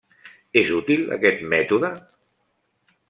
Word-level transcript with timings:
És 0.61 0.71
útil 0.77 1.05
aquest 1.17 1.43
mètode? 1.53 1.95